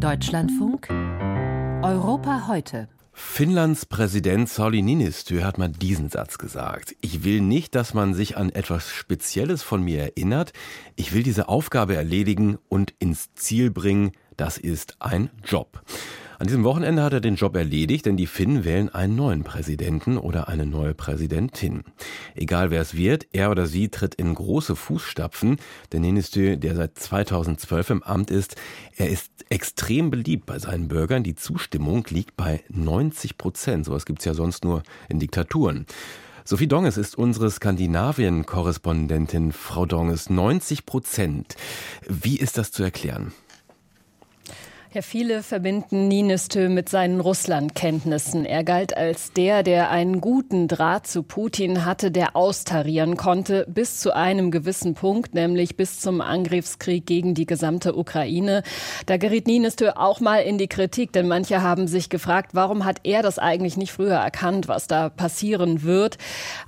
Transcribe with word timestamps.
Deutschlandfunk 0.00 0.88
Europa 1.82 2.48
heute. 2.48 2.88
Finnlands 3.12 3.84
Präsident 3.84 4.48
Sauli 4.48 4.80
Niinistö 4.80 5.42
hat 5.42 5.58
mal 5.58 5.68
diesen 5.68 6.08
Satz 6.08 6.38
gesagt. 6.38 6.96
Ich 7.02 7.22
will 7.22 7.42
nicht, 7.42 7.74
dass 7.74 7.92
man 7.92 8.14
sich 8.14 8.38
an 8.38 8.48
etwas 8.48 8.88
Spezielles 8.88 9.62
von 9.62 9.82
mir 9.82 10.00
erinnert. 10.00 10.54
Ich 10.96 11.12
will 11.12 11.22
diese 11.22 11.50
Aufgabe 11.50 11.96
erledigen 11.96 12.56
und 12.70 12.94
ins 12.98 13.34
Ziel 13.34 13.70
bringen. 13.70 14.12
Das 14.38 14.56
ist 14.56 14.96
ein 15.00 15.28
Job. 15.44 15.82
An 16.40 16.46
diesem 16.46 16.64
Wochenende 16.64 17.02
hat 17.02 17.12
er 17.12 17.20
den 17.20 17.34
Job 17.34 17.54
erledigt, 17.54 18.06
denn 18.06 18.16
die 18.16 18.26
Finnen 18.26 18.64
wählen 18.64 18.88
einen 18.88 19.14
neuen 19.14 19.44
Präsidenten 19.44 20.16
oder 20.16 20.48
eine 20.48 20.64
neue 20.64 20.94
Präsidentin. 20.94 21.84
Egal 22.34 22.70
wer 22.70 22.80
es 22.80 22.96
wird, 22.96 23.26
er 23.32 23.50
oder 23.50 23.66
sie 23.66 23.90
tritt 23.90 24.14
in 24.14 24.34
große 24.34 24.74
Fußstapfen. 24.74 25.58
Der 25.92 26.00
Niinistö, 26.00 26.56
der 26.56 26.76
seit 26.76 26.98
2012 26.98 27.90
im 27.90 28.02
Amt 28.02 28.30
ist, 28.30 28.56
er 28.96 29.10
ist 29.10 29.30
extrem 29.50 30.10
beliebt 30.10 30.46
bei 30.46 30.58
seinen 30.58 30.88
Bürgern. 30.88 31.24
Die 31.24 31.34
Zustimmung 31.34 32.06
liegt 32.08 32.38
bei 32.38 32.64
90 32.70 33.36
Prozent. 33.36 33.84
Sowas 33.84 34.06
gibt's 34.06 34.24
ja 34.24 34.32
sonst 34.32 34.64
nur 34.64 34.82
in 35.10 35.18
Diktaturen. 35.18 35.84
Sophie 36.46 36.68
Donges 36.68 36.96
ist 36.96 37.18
unsere 37.18 37.50
Skandinavien-Korrespondentin. 37.50 39.52
Frau 39.52 39.84
Donges, 39.84 40.30
90 40.30 40.86
Prozent. 40.86 41.56
Wie 42.08 42.38
ist 42.38 42.56
das 42.56 42.72
zu 42.72 42.82
erklären? 42.82 43.34
Ja, 44.92 45.02
viele 45.02 45.44
verbinden 45.44 46.08
Ninistö 46.08 46.68
mit 46.68 46.88
seinen 46.88 47.20
Russlandkenntnissen. 47.20 48.44
Er 48.44 48.64
galt 48.64 48.96
als 48.96 49.32
der, 49.32 49.62
der 49.62 49.88
einen 49.90 50.20
guten 50.20 50.66
Draht 50.66 51.06
zu 51.06 51.22
Putin 51.22 51.84
hatte, 51.84 52.10
der 52.10 52.34
austarieren 52.34 53.16
konnte, 53.16 53.66
bis 53.68 54.00
zu 54.00 54.12
einem 54.12 54.50
gewissen 54.50 54.94
Punkt, 54.94 55.32
nämlich 55.32 55.76
bis 55.76 56.00
zum 56.00 56.20
Angriffskrieg 56.20 57.06
gegen 57.06 57.34
die 57.34 57.46
gesamte 57.46 57.94
Ukraine. 57.96 58.64
Da 59.06 59.16
geriet 59.16 59.46
Ninistö 59.46 59.92
auch 59.94 60.18
mal 60.18 60.38
in 60.38 60.58
die 60.58 60.66
Kritik, 60.66 61.12
denn 61.12 61.28
manche 61.28 61.62
haben 61.62 61.86
sich 61.86 62.08
gefragt, 62.08 62.50
warum 62.54 62.84
hat 62.84 62.98
er 63.04 63.22
das 63.22 63.38
eigentlich 63.38 63.76
nicht 63.76 63.92
früher 63.92 64.16
erkannt, 64.16 64.66
was 64.66 64.88
da 64.88 65.08
passieren 65.08 65.84
wird. 65.84 66.18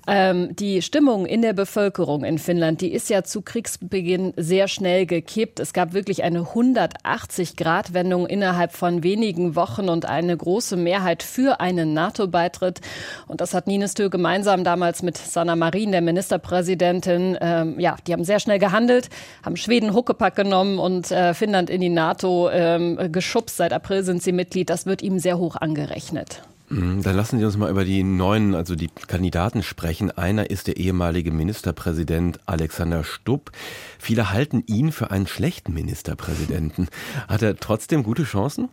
Ähm, 0.06 0.54
die 0.54 0.80
Stimmung 0.82 1.26
in 1.26 1.42
der 1.42 1.54
Bevölkerung 1.54 2.22
in 2.22 2.38
Finnland, 2.38 2.82
die 2.82 2.92
ist 2.92 3.10
ja 3.10 3.24
zu 3.24 3.42
Kriegsbeginn 3.42 4.32
sehr 4.36 4.68
schnell 4.68 5.06
gekippt. 5.06 5.58
Es 5.58 5.72
gab 5.72 5.92
wirklich 5.92 6.22
eine 6.22 6.42
180 6.42 7.56
Grad 7.56 7.92
Wende 7.94 8.11
Abstimmung 8.12 8.26
innerhalb 8.26 8.72
von 8.72 9.02
wenigen 9.02 9.56
Wochen 9.56 9.88
und 9.88 10.04
eine 10.06 10.36
große 10.36 10.76
Mehrheit 10.76 11.22
für 11.22 11.60
einen 11.60 11.94
NATO-Beitritt. 11.94 12.80
Und 13.26 13.40
das 13.40 13.54
hat 13.54 13.66
Ninistö 13.66 14.10
gemeinsam 14.10 14.64
damals 14.64 15.02
mit 15.02 15.16
Sanna 15.16 15.56
Marin, 15.56 15.92
der 15.92 16.02
Ministerpräsidentin, 16.02 17.38
ähm, 17.40 17.80
ja, 17.80 17.96
die 18.06 18.12
haben 18.12 18.24
sehr 18.24 18.38
schnell 18.38 18.58
gehandelt, 18.58 19.08
haben 19.42 19.56
Schweden 19.56 19.94
Huckepack 19.94 20.36
genommen 20.36 20.78
und 20.78 21.10
äh, 21.10 21.32
Finnland 21.32 21.70
in 21.70 21.80
die 21.80 21.88
NATO 21.88 22.50
ähm, 22.50 23.10
geschubst. 23.10 23.56
Seit 23.56 23.72
April 23.72 24.02
sind 24.04 24.22
sie 24.22 24.32
Mitglied. 24.32 24.68
Das 24.68 24.84
wird 24.86 25.02
ihm 25.02 25.18
sehr 25.18 25.38
hoch 25.38 25.56
angerechnet. 25.56 26.42
Mhm, 26.72 27.02
dann 27.02 27.16
lassen 27.16 27.38
Sie 27.38 27.44
uns 27.44 27.58
mal 27.58 27.70
über 27.70 27.84
die 27.84 28.02
neuen, 28.02 28.54
also 28.54 28.74
die 28.74 28.88
Kandidaten 28.88 29.62
sprechen. 29.62 30.10
Einer 30.10 30.48
ist 30.48 30.68
der 30.68 30.78
ehemalige 30.78 31.30
Ministerpräsident 31.30 32.40
Alexander 32.46 33.04
Stubb. 33.04 33.52
Viele 33.98 34.30
halten 34.30 34.64
ihn 34.66 34.90
für 34.90 35.10
einen 35.10 35.26
schlechten 35.26 35.74
Ministerpräsidenten. 35.74 36.88
Hat 37.28 37.42
er 37.42 37.56
trotzdem 37.56 38.02
gute 38.02 38.24
Chancen? 38.24 38.70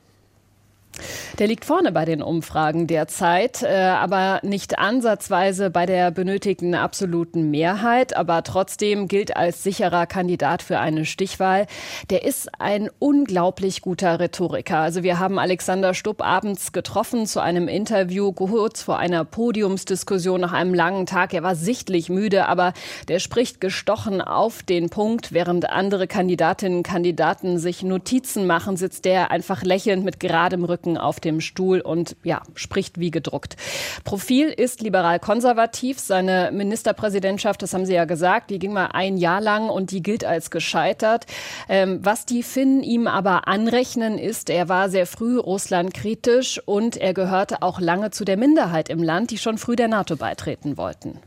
Der 1.38 1.48
liegt 1.48 1.64
vorne 1.64 1.92
bei 1.92 2.04
den 2.04 2.22
Umfragen 2.22 2.86
derzeit, 2.88 3.64
äh, 3.64 3.68
aber 3.68 4.42
nicht 4.44 4.78
ansatzweise 4.78 5.70
bei 5.70 5.86
der 5.86 6.12
benötigten 6.12 6.76
absoluten 6.76 7.50
Mehrheit, 7.50 8.16
aber 8.18 8.44
trotzdem 8.44 9.08
gilt 9.08 9.38
als 9.38 9.64
sicherer 9.64 10.06
Kandidat 10.06 10.62
für 10.62 10.80
eine 10.80 11.06
Stichwahl. 11.06 11.68
Der 12.10 12.26
ist 12.26 12.50
ein 12.60 12.90
unglaublich 13.00 13.82
guter 13.82 14.20
Rhetoriker. 14.20 14.80
Also 14.80 15.04
wir 15.04 15.20
haben 15.20 15.40
Alexander 15.40 15.94
Stubb 15.94 16.22
abends 16.22 16.74
getroffen 16.74 17.26
zu 17.26 17.40
einem 17.40 17.70
Interview 17.70 18.34
kurz 18.34 18.82
vor 18.82 18.98
einer 18.98 19.24
Podiumsdiskussion 19.24 20.42
nach 20.42 20.54
einem 20.54 20.74
langen 20.74 21.06
Tag. 21.06 21.34
Er 21.34 21.44
war 21.44 21.56
sichtlich 21.56 22.10
müde, 22.10 22.48
aber 22.48 22.74
der 23.08 23.20
spricht 23.20 23.62
gestochen 23.62 24.22
auf 24.22 24.64
den 24.64 24.90
Punkt, 24.90 25.32
während 25.32 25.70
andere 25.70 26.08
Kandidatinnen 26.08 26.80
und 26.80 26.84
Kandidaten 26.84 27.60
sich 27.60 27.84
Notizen 27.84 28.46
machen, 28.46 28.76
sitzt 28.76 29.06
der 29.06 29.32
einfach 29.32 29.64
lächelnd 29.64 30.04
mit 30.04 30.20
geradem 30.20 30.66
Rücken 30.66 30.79
Rücken 30.80 30.98
auf 30.98 31.20
dem 31.20 31.42
Stuhl 31.42 31.82
und 31.82 32.16
ja, 32.24 32.42
spricht 32.56 33.00
wie 33.00 33.12
gedruckt. 33.12 33.58
Profil 34.04 34.48
ist 34.48 34.82
liberal-konservativ. 34.82 36.00
Seine 36.00 36.52
Ministerpräsidentschaft, 36.54 37.62
das 37.62 37.74
haben 37.74 37.86
Sie 37.86 37.94
ja 37.94 38.06
gesagt, 38.06 38.50
die 38.50 38.60
ging 38.60 38.74
mal 38.74 38.90
ein 38.94 39.18
Jahr 39.18 39.42
lang 39.42 39.70
und 39.70 39.92
die 39.92 40.02
gilt 40.02 40.24
als 40.24 40.52
gescheitert. 40.52 41.26
Ähm, 41.68 42.00
was 42.02 42.26
die 42.26 42.44
Finnen 42.44 42.84
ihm 42.84 43.08
aber 43.08 43.48
anrechnen, 43.48 44.18
ist, 44.18 44.50
er 44.50 44.70
war 44.70 44.90
sehr 44.90 45.06
früh 45.06 45.38
Russland 45.38 45.94
kritisch 45.94 46.62
und 46.66 46.98
er 46.98 47.14
gehörte 47.14 47.62
auch 47.62 47.80
lange 47.80 48.12
zu 48.12 48.24
der 48.24 48.38
Minderheit 48.38 48.90
im 48.90 49.04
Land, 49.04 49.32
die 49.32 49.38
schon 49.38 49.58
früh 49.58 49.76
der 49.76 49.88
NATO 49.88 50.16
beitreten 50.16 50.78
wollten. 50.78 51.20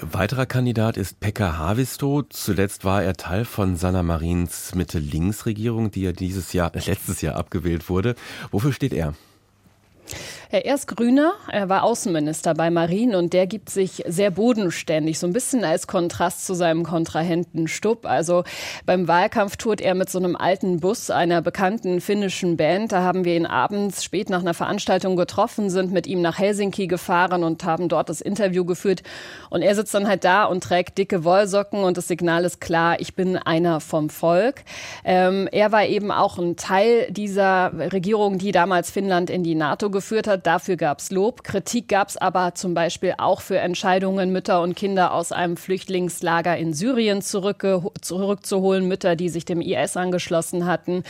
Weiterer 0.00 0.46
Kandidat 0.46 0.96
ist 0.96 1.20
Pekka 1.20 1.56
Haavisto. 1.56 2.22
Zuletzt 2.28 2.84
war 2.84 3.02
er 3.02 3.14
Teil 3.14 3.44
von 3.44 3.76
Sanna 3.76 4.02
Marins 4.02 4.74
Mitte-Links-Regierung, 4.74 5.90
die 5.90 6.02
ja 6.02 6.12
dieses 6.12 6.52
Jahr, 6.52 6.72
letztes 6.86 7.20
Jahr 7.20 7.36
abgewählt 7.36 7.88
wurde. 7.88 8.14
Wofür 8.50 8.72
steht 8.72 8.92
er? 8.92 9.14
Er 10.54 10.74
ist 10.74 10.86
Grüner, 10.86 11.32
er 11.50 11.70
war 11.70 11.82
Außenminister 11.82 12.52
bei 12.52 12.68
Marien 12.68 13.14
und 13.14 13.32
der 13.32 13.46
gibt 13.46 13.70
sich 13.70 14.04
sehr 14.06 14.30
bodenständig, 14.30 15.18
so 15.18 15.26
ein 15.26 15.32
bisschen 15.32 15.64
als 15.64 15.86
Kontrast 15.86 16.44
zu 16.44 16.52
seinem 16.52 16.82
Kontrahenten 16.82 17.68
Stubb. 17.68 18.04
Also 18.04 18.44
beim 18.84 19.08
Wahlkampf 19.08 19.56
tourt 19.56 19.80
er 19.80 19.94
mit 19.94 20.10
so 20.10 20.18
einem 20.18 20.36
alten 20.36 20.78
Bus 20.78 21.08
einer 21.08 21.40
bekannten 21.40 22.02
finnischen 22.02 22.58
Band. 22.58 22.92
Da 22.92 23.00
haben 23.00 23.24
wir 23.24 23.34
ihn 23.34 23.46
abends 23.46 24.04
spät 24.04 24.28
nach 24.28 24.42
einer 24.42 24.52
Veranstaltung 24.52 25.16
getroffen, 25.16 25.70
sind 25.70 25.90
mit 25.90 26.06
ihm 26.06 26.20
nach 26.20 26.38
Helsinki 26.38 26.86
gefahren 26.86 27.44
und 27.44 27.64
haben 27.64 27.88
dort 27.88 28.10
das 28.10 28.20
Interview 28.20 28.66
geführt. 28.66 29.02
Und 29.48 29.62
er 29.62 29.74
sitzt 29.74 29.94
dann 29.94 30.06
halt 30.06 30.22
da 30.22 30.44
und 30.44 30.62
trägt 30.62 30.98
dicke 30.98 31.24
Wollsocken 31.24 31.82
und 31.82 31.96
das 31.96 32.08
Signal 32.08 32.44
ist 32.44 32.60
klar, 32.60 33.00
ich 33.00 33.14
bin 33.14 33.38
einer 33.38 33.80
vom 33.80 34.10
Volk. 34.10 34.64
Ähm, 35.02 35.48
er 35.50 35.72
war 35.72 35.86
eben 35.86 36.10
auch 36.12 36.36
ein 36.36 36.56
Teil 36.56 37.10
dieser 37.10 37.72
Regierung, 37.90 38.36
die 38.36 38.52
damals 38.52 38.90
Finnland 38.90 39.30
in 39.30 39.44
die 39.44 39.54
NATO 39.54 39.88
geführt 39.88 40.28
hat. 40.28 40.41
Dafür 40.42 40.76
gab 40.76 40.98
es 40.98 41.10
Lob. 41.10 41.44
Kritik 41.44 41.88
gab 41.88 42.08
es 42.08 42.16
aber 42.16 42.54
zum 42.54 42.74
Beispiel 42.74 43.14
auch 43.18 43.40
für 43.40 43.58
Entscheidungen, 43.58 44.32
Mütter 44.32 44.60
und 44.60 44.74
Kinder 44.74 45.14
aus 45.14 45.30
einem 45.30 45.56
Flüchtlingslager 45.56 46.56
in 46.56 46.74
Syrien 46.74 47.22
zurückzuholen, 47.22 48.88
Mütter, 48.88 49.14
die 49.14 49.28
sich 49.28 49.44
dem 49.44 49.60
IS 49.60 49.96
angeschlossen 49.96 50.66
hatten. 50.66 51.04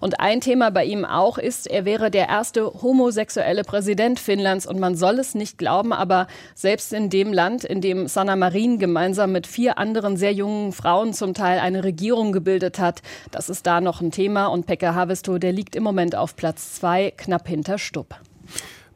Und 0.00 0.20
ein 0.20 0.40
Thema 0.40 0.70
bei 0.70 0.84
ihm 0.84 1.04
auch 1.04 1.38
ist, 1.38 1.66
er 1.66 1.84
wäre 1.84 2.10
der 2.10 2.28
erste 2.28 2.66
homosexuelle 2.66 3.64
Präsident 3.64 4.20
Finnlands. 4.20 4.66
Und 4.66 4.78
man 4.78 4.94
soll 4.96 5.18
es 5.18 5.34
nicht 5.34 5.58
glauben, 5.58 5.92
aber 5.92 6.28
selbst 6.54 6.92
in 6.92 7.10
dem 7.10 7.32
Land, 7.32 7.64
in 7.64 7.80
dem 7.80 8.06
Sanna 8.06 8.36
Marin 8.36 8.78
gemeinsam 8.78 9.32
mit 9.32 9.46
vier 9.46 9.78
anderen 9.78 10.16
sehr 10.16 10.32
jungen 10.32 10.72
Frauen 10.72 11.12
zum 11.12 11.34
Teil 11.34 11.58
eine 11.58 11.82
Regierung 11.82 12.30
gebildet 12.32 12.78
hat, 12.78 13.02
das 13.32 13.48
ist 13.48 13.66
da 13.66 13.80
noch 13.80 14.00
ein 14.00 14.12
Thema. 14.12 14.46
Und 14.46 14.66
Pekka 14.66 14.94
Havisto, 14.94 15.38
der 15.38 15.52
liegt 15.52 15.74
im 15.74 15.82
Moment 15.82 16.14
auf 16.14 16.36
Platz 16.36 16.74
zwei, 16.74 17.12
knapp 17.16 17.48
hinter 17.48 17.78
Stubb. 17.78 18.14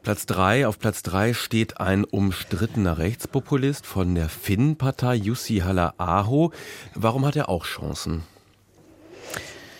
Platz 0.03 0.25
drei, 0.25 0.65
auf 0.65 0.79
Platz 0.79 1.03
drei 1.03 1.35
steht 1.35 1.79
ein 1.79 2.05
umstrittener 2.05 2.97
Rechtspopulist 2.97 3.85
von 3.85 4.15
der 4.15 4.29
Finn-Partei, 4.29 5.13
Jussi 5.13 5.57
Halla-Aho. 5.59 6.51
Warum 6.95 7.23
hat 7.23 7.35
er 7.35 7.49
auch 7.49 7.65
Chancen? 7.65 8.23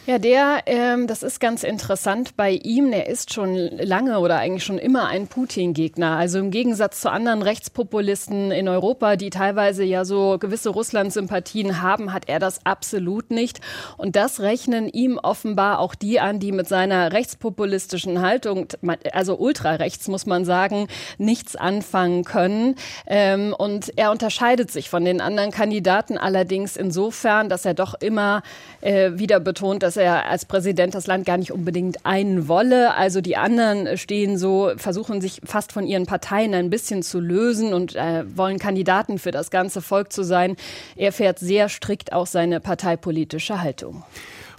Ja, 0.08 0.18
der, 0.18 0.64
ähm, 0.66 1.06
das 1.06 1.22
ist 1.22 1.40
ganz 1.40 1.62
interessant 1.64 2.36
bei 2.36 2.50
ihm. 2.50 2.92
Er 2.92 3.08
ist 3.08 3.36
schon 3.36 3.56
lange 3.56 4.18
oder 4.18 4.40
eigentlich 4.40 4.64
schon 4.64 4.80
immer 4.80 5.08
ein 5.10 5.28
Putin-Gegner. 5.28 6.18
Also 6.18 6.40
im 6.40 6.50
Gegensatz 6.50 7.02
zu 7.02 7.12
anderen 7.12 7.44
Rechtspopulisten 7.44 8.50
in 8.50 8.68
Europa, 8.68 9.16
die 9.16 9.30
teilweise 9.30 9.84
ja 9.84 10.04
so 10.04 10.40
gewisse 10.40 10.72
Russland-Sympathien 10.72 11.84
haben, 11.84 12.14
hat 12.14 12.28
er 12.28 12.40
das 12.40 12.66
absolut 12.66 13.30
nicht. 13.30 13.62
Und 13.96 14.16
das 14.16 14.40
rechnen 14.40 14.90
ihm 14.90 15.20
offenbar 15.20 15.78
auch 15.78 15.94
die 15.94 16.20
an, 16.20 16.40
die 16.40 16.52
mit 16.52 16.68
seiner 16.68 17.14
rechtspopulistischen 17.14 18.22
Haltung, 18.22 18.70
also 19.14 19.38
ultrarechts 19.38 20.08
muss 20.08 20.26
man 20.26 20.46
sagen, 20.46 20.88
nichts 21.20 21.56
anfangen 21.56 22.24
können. 22.24 22.74
Ähm, 23.06 23.54
und 23.56 23.96
er 23.98 24.10
unterscheidet 24.10 24.72
sich 24.72 24.90
von 24.90 25.06
den 25.06 25.22
anderen 25.22 25.52
Kandidaten 25.52 26.18
allerdings 26.18 26.76
insofern, 26.76 27.50
dass 27.50 27.66
er 27.66 27.76
doch 27.76 27.94
immer 27.94 28.42
äh, 28.82 29.12
wieder 29.14 29.40
betont, 29.40 29.84
dass 29.84 29.91
dass 29.92 29.98
er 29.98 30.30
als 30.30 30.46
Präsident 30.46 30.96
das 30.96 31.06
Land 31.06 31.26
gar 31.26 31.36
nicht 31.36 31.52
unbedingt 31.52 32.06
einen 32.06 32.48
wolle. 32.48 32.96
Also 32.96 33.20
die 33.20 33.36
anderen 33.36 33.98
stehen 33.98 34.38
so, 34.38 34.72
versuchen 34.78 35.20
sich 35.20 35.42
fast 35.44 35.74
von 35.74 35.86
ihren 35.86 36.06
Parteien 36.06 36.54
ein 36.54 36.70
bisschen 36.70 37.04
zu 37.04 37.20
lösen 37.20 37.74
und 37.74 37.98
äh, 37.98 38.24
wollen 38.38 38.58
Kandidaten 38.58 39.20
für 39.20 39.32
das 39.32 39.52
ganze 39.52 39.82
Volk 39.82 40.14
zu 40.14 40.24
sein. 40.24 40.56
Er 40.96 41.12
fährt 41.12 41.40
sehr 41.40 41.68
strikt 41.68 42.14
auch 42.14 42.26
seine 42.26 42.62
parteipolitische 42.62 43.62
Haltung. 43.62 44.04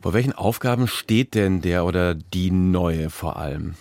Vor 0.03 0.13
welchen 0.13 0.35
Aufgaben 0.35 0.87
steht 0.87 1.35
denn 1.35 1.63
der 1.63 1.87
oder 1.87 2.15
die 2.15 2.51
Neue 2.51 3.09
vor 3.09 3.39
allem? 3.39 3.77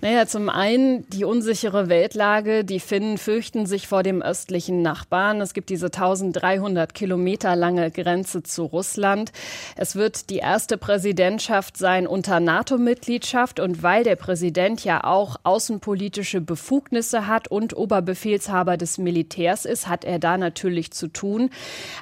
Naja, 0.00 0.26
zum 0.26 0.48
einen 0.48 1.08
die 1.10 1.24
unsichere 1.24 1.88
Weltlage. 1.88 2.64
Die 2.64 2.78
Finnen 2.78 3.18
fürchten 3.18 3.66
sich 3.66 3.88
vor 3.88 4.04
dem 4.04 4.22
östlichen 4.22 4.80
Nachbarn. 4.82 5.40
Es 5.40 5.54
gibt 5.54 5.70
diese 5.70 5.86
1300 5.86 6.94
Kilometer 6.94 7.56
lange 7.56 7.90
Grenze 7.90 8.44
zu 8.44 8.64
Russland. 8.64 9.32
Es 9.76 9.96
wird 9.96 10.30
die 10.30 10.36
erste 10.36 10.78
Präsidentschaft 10.78 11.76
sein 11.76 12.06
unter 12.06 12.38
NATO-Mitgliedschaft. 12.38 13.58
Und 13.58 13.82
weil 13.82 14.04
der 14.04 14.14
Präsident 14.14 14.84
ja 14.84 15.02
auch 15.02 15.36
außenpolitische 15.42 16.40
Befugnisse 16.40 17.26
hat 17.26 17.48
und 17.48 17.76
Oberbefehlshaber 17.76 18.76
des 18.76 18.98
Militärs 18.98 19.64
ist, 19.64 19.88
hat 19.88 20.04
er 20.04 20.20
da 20.20 20.38
natürlich 20.38 20.92
zu 20.92 21.08
tun. 21.08 21.50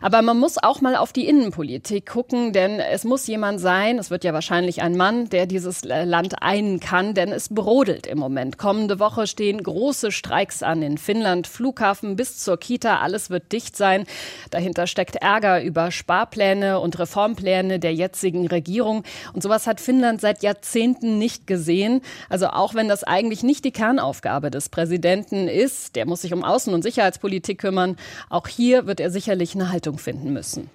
Aber 0.03 0.21
man 0.21 0.39
muss 0.39 0.63
auch 0.63 0.83
mal 0.83 0.97
auf 0.97 1.15
die 1.15 1.27
Innenpolitik 1.27 2.07
gucken, 2.07 2.53
denn 2.53 2.79
es 2.81 3.05
muss 3.05 3.27
jemand 3.27 3.61
sein, 3.61 3.99
es 3.99 4.11
wird 4.11 4.25
ja 4.25 4.35
wahrscheinlich 4.35 4.83
ein 4.83 4.97
Mann, 4.97 5.31
der 5.31 5.47
dieses 5.47 5.83
Land 5.85 6.43
einen 6.43 6.81
kann, 6.81 7.15
denn 7.15 7.33
es 7.33 7.46
brodelt 7.55 7.77
brodelt 7.77 8.07
im 8.07 8.19
Moment. 8.19 8.59
Kommende 8.59 8.99
Woche 8.99 9.27
stehen 9.27 9.63
große 9.63 10.11
Streiks 10.11 10.63
an 10.63 10.83
in 10.83 10.99
Finnland, 10.99 11.47
Flughafen 11.47 12.17
bis 12.17 12.39
zur 12.39 12.59
Kita, 12.59 13.01
alles 13.01 13.29
wird 13.29 13.53
dicht 13.53 13.77
sein. 13.77 14.05
Dahinter 14.51 14.87
steckt 14.87 15.17
Ärger 15.17 15.63
über 15.63 15.91
Sparpläne 15.91 16.81
und 16.81 16.99
Reformpläne 16.99 17.79
der 17.79 17.95
jetzigen 17.95 18.47
Regierung. 18.47 19.05
Und 19.35 19.43
sowas 19.43 19.67
hat 19.67 19.81
Finnland 19.81 20.21
seit 20.21 20.43
Jahrzehnten 20.43 21.19
nicht 21.19 21.47
gesehen. 21.47 22.01
Also 22.29 22.49
auch 22.49 22.75
wenn 22.75 22.89
das 22.89 23.05
eigentlich 23.05 23.43
nicht 23.43 23.65
die 23.65 23.73
Kernaufgabe 23.73 24.51
des 24.51 24.69
Präsidenten 24.69 25.49
ist, 25.49 25.97
der 25.97 26.07
muss 26.07 26.23
sich 26.23 26.33
um 26.33 26.45
Außen- 26.45 26.73
und 26.73 26.83
Sicherheitspolitik 26.83 27.59
kümmern, 27.59 27.97
auch 28.31 28.49
hier 28.49 28.87
wird 28.87 29.01
er 29.01 29.11
sicherlich 29.11 29.55
eine 29.55 29.71
Haltung 29.71 29.99
finden 29.99 30.33
müssen. 30.33 30.71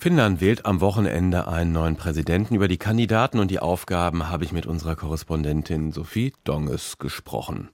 Finnland 0.00 0.40
wählt 0.40 0.64
am 0.64 0.80
Wochenende 0.80 1.48
einen 1.48 1.72
neuen 1.72 1.96
Präsidenten. 1.96 2.54
Über 2.54 2.68
die 2.68 2.78
Kandidaten 2.78 3.40
und 3.40 3.50
die 3.50 3.58
Aufgaben 3.58 4.28
habe 4.28 4.44
ich 4.44 4.52
mit 4.52 4.64
unserer 4.64 4.94
Korrespondentin 4.94 5.90
Sophie 5.90 6.32
Donges 6.44 6.98
gesprochen. 6.98 7.70